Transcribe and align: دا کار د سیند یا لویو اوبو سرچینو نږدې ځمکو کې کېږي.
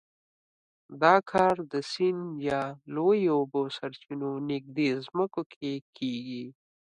دا 1.01 1.15
کار 1.31 1.55
د 1.71 1.73
سیند 1.91 2.23
یا 2.49 2.61
لویو 2.95 3.33
اوبو 3.39 3.61
سرچینو 3.77 4.29
نږدې 4.49 4.89
ځمکو 5.05 5.41
کې 5.53 5.71
کېږي. 5.97 6.45